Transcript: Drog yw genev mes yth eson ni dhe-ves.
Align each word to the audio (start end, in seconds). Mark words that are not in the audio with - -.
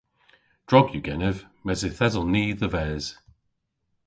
Drog 0.67 0.87
yw 0.93 1.03
genev 1.07 1.37
mes 1.65 1.81
yth 1.87 2.03
eson 2.05 2.29
ni 2.33 2.43
dhe-ves. 2.59 3.05